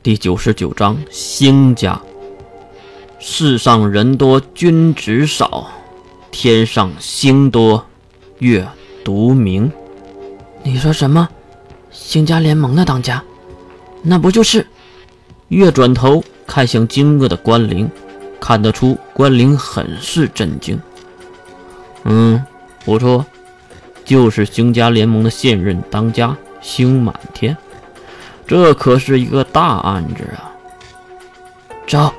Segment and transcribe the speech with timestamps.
[0.00, 2.00] 第九十九章兴家。
[3.18, 5.66] 世上人多君子少，
[6.30, 7.84] 天上星多
[8.38, 8.66] 月
[9.04, 9.70] 独明。
[10.62, 11.28] 你说什么？
[11.90, 13.22] 兴家联盟的当家？
[14.00, 14.64] 那不就是？
[15.48, 17.90] 月转头看向惊愕的关灵，
[18.38, 20.80] 看得出关灵很是震惊。
[22.04, 22.40] 嗯，
[22.84, 23.26] 不错，
[24.04, 27.56] 就是兴家联盟的现任当家星满天。
[28.48, 30.50] 这可是一个大案子啊！
[31.86, 32.12] 走。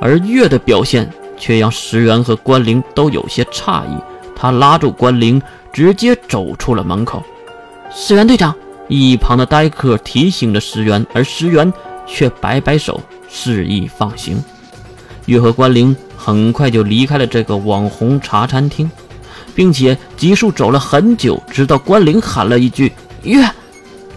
[0.00, 4.00] 而月的表现却让石原和关灵都有些诧异。
[4.36, 7.22] 他拉住关灵，直接走出了门口。
[7.92, 8.54] 石原队长，
[8.88, 11.70] 一旁的呆客提醒着石原，而石原
[12.06, 14.42] 却摆摆手，示意放行。
[15.26, 18.90] 月和关灵很快就离开了这个网红茶餐厅，
[19.54, 22.92] 并且急速走了很久，直到关灵喊了一句
[23.24, 23.44] “月”，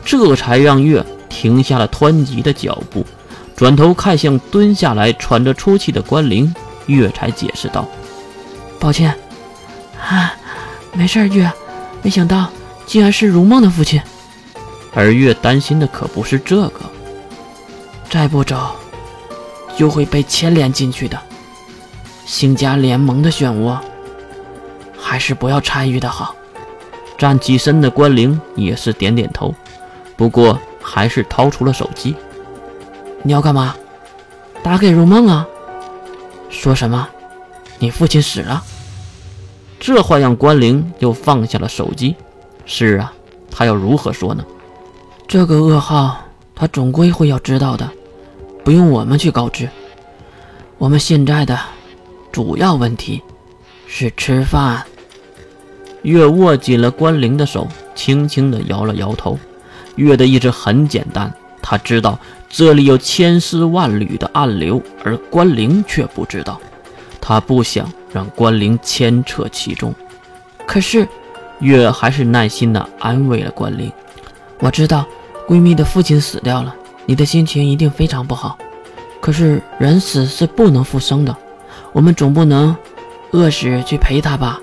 [0.05, 1.05] 这才让月
[1.43, 3.05] 停下了湍急的脚步。
[3.53, 7.85] 转头看向蹲下来喘着粗气的关灵，月才解释道
[8.79, 9.13] ：“抱歉，
[9.99, 10.33] 啊，
[10.93, 11.51] 没事，月。
[12.01, 12.49] 没想到
[12.85, 14.01] 竟然是如梦的父亲。
[14.93, 16.79] 而月担心的可不是这个，
[18.09, 18.77] 再不走
[19.75, 21.19] 就会被牵连进去的。
[22.25, 23.77] 星家联盟的漩涡，
[24.97, 26.33] 还是不要参与的好。”
[27.17, 29.53] 站起身的关灵也是点点头，
[30.15, 32.15] 不过还是掏出了手机。
[33.23, 33.75] 你要干嘛？
[34.61, 35.47] 打给如梦啊？
[36.49, 37.07] 说什么？
[37.79, 38.61] 你父亲死了？
[39.79, 42.15] 这话让关灵又放下了手机。
[42.65, 43.13] 是啊，
[43.49, 44.45] 他要如何说呢？
[45.27, 46.17] 这个噩耗
[46.55, 47.89] 他总归会要知道的，
[48.63, 49.67] 不用我们去告知。
[50.77, 51.59] 我们现在的
[52.31, 53.21] 主要问题
[53.87, 54.85] 是吃饭。
[56.03, 59.39] 月握紧了关灵的手，轻轻地摇了摇头。
[59.95, 62.19] 月的意志很简单，他知道。
[62.55, 66.61] 这里有千丝万缕的暗流，而关灵却不知道。
[67.19, 69.91] 他不想让关灵牵扯其中。
[70.67, 71.07] 可是，
[71.59, 73.91] 月还是耐心地安慰了关灵。
[74.59, 75.03] 我知道
[75.47, 76.75] 闺蜜的父亲死掉了，
[77.07, 78.55] 你的心情一定非常不好。
[79.19, 81.35] 可是人死是不能复生的，
[81.91, 82.75] 我们总不能
[83.31, 84.59] 饿死去陪他吧？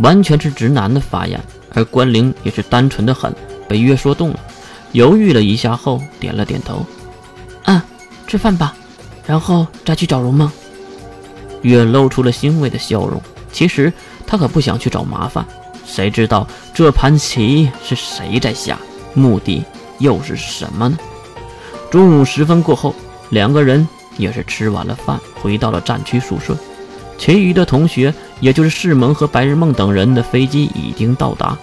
[0.00, 1.40] 完全是直男的发言，
[1.72, 3.34] 而关灵也是单纯的很，
[3.68, 4.40] 被月说动了。
[4.92, 6.84] 犹豫了一下后，点了点头。
[7.64, 7.80] 嗯，
[8.26, 8.74] 吃饭吧，
[9.26, 10.50] 然后再去找荣梦。
[11.62, 13.20] 月露出了欣慰的笑容。
[13.52, 13.92] 其实
[14.26, 15.46] 他可不想去找麻烦，
[15.86, 18.78] 谁知道这盘棋是谁在下，
[19.14, 19.62] 目的
[19.98, 20.98] 又是什么呢？
[21.90, 22.94] 中午时分过后，
[23.30, 23.86] 两个人
[24.16, 26.56] 也是吃完了饭，回到了战区宿舍。
[27.18, 31.56] 其余的同学，也就是世萌和白日梦等人的飞机已经到达，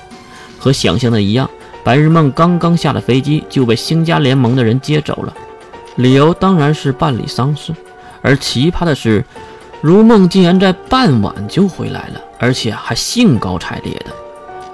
[0.58, 1.50] 和想象的一样。
[1.84, 5.34] 白日梦刚刚下了飞机，就被星家联盟的人接走了，
[5.96, 7.74] 理由当然是办理丧事。
[8.22, 9.24] 而奇葩的是，
[9.82, 14.12] 如梦竟然在傍晚就回来了，而且还兴高采烈的。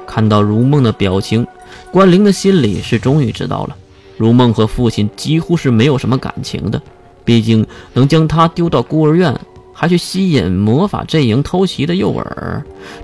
[0.07, 1.45] 看到如梦的表情，
[1.91, 3.75] 关灵的心里是终于知道了，
[4.17, 6.81] 如梦和父亲几乎是没有什么感情的。
[7.23, 9.33] 毕竟能将他丢到孤儿院，
[9.73, 12.23] 还去吸引魔法阵营偷袭的诱饵，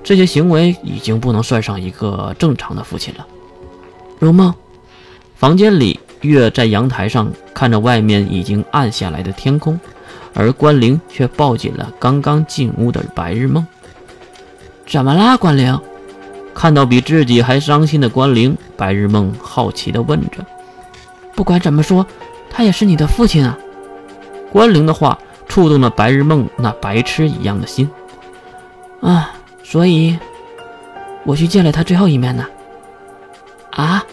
[0.02, 3.26] 这些行为已经不能算上一个正常的父亲了。
[4.22, 4.54] 如梦，
[5.34, 9.80] 房间里，月在阳台上看着外面已经暗下来的天空，
[10.32, 13.66] 而关灵却抱紧了刚刚进屋的白日梦。
[14.86, 15.76] 怎么啦，关灵？
[16.54, 20.46] 看到比自己还伤心的关灵，白日梦好奇地问着。
[21.34, 22.06] 不管怎么说，
[22.48, 23.58] 他也是你的父亲啊。
[24.52, 25.18] 关灵的话
[25.48, 27.90] 触动了白日梦那白痴一样的心。
[29.00, 29.32] 啊，
[29.64, 30.16] 所以，
[31.24, 32.46] 我去见了他最后一面呢。
[33.72, 34.04] 啊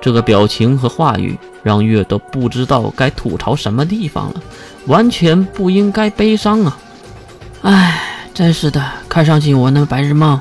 [0.00, 4.42] 这个表情和话语让月都不知道该吐槽什么地方了，
[4.86, 6.78] 完全不应该悲伤啊！
[7.62, 8.00] 唉，
[8.34, 10.40] 真是的，看上去我那白日梦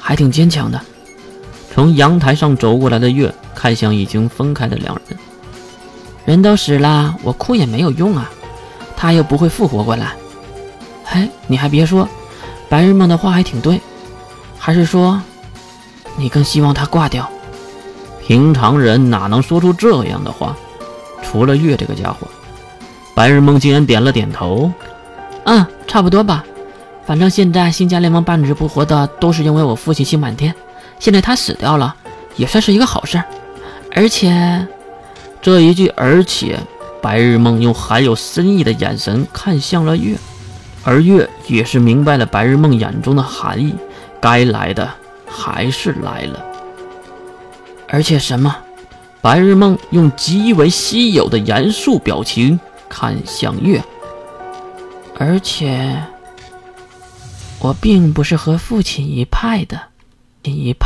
[0.00, 0.80] 还挺坚强的。
[1.74, 5.18] 从阳台上走过来的月看向已经分开的两人，
[6.24, 8.30] 人都死了，我哭也没有用啊，
[8.96, 10.12] 他又不会复活过来。
[11.06, 12.08] 哎，你还别说，
[12.70, 13.78] 白日梦的话还挺对，
[14.58, 15.20] 还是说
[16.16, 17.30] 你更希望他挂掉？
[18.26, 20.56] 平常人哪能说出这样的话？
[21.22, 22.26] 除了月这个家伙，
[23.14, 24.70] 白日梦竟然点了点头。
[25.44, 26.44] 嗯，差不多吧。
[27.04, 30.54] 反正现在新加联盟半死不活的都是因为我父亲星满天，
[30.98, 31.94] 现在他死掉了，
[32.36, 33.22] 也算是一个好事。
[33.94, 34.66] 而且，
[35.42, 36.58] 这一句“而且”，
[37.02, 40.16] 白日梦用含有深意的眼神看向了月，
[40.82, 43.74] 而月也是明白了白日梦眼中的含义。
[44.18, 44.88] 该来的
[45.26, 46.42] 还是来了。
[47.88, 48.56] 而且什么？
[49.20, 52.60] 白日梦用极为稀有的严肃表情
[52.90, 53.82] 看向月，
[55.18, 56.04] 而且
[57.58, 59.80] 我并不是和父亲一派的，
[60.42, 60.82] 一派。